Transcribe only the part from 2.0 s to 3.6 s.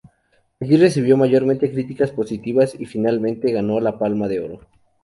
positivas y finalmente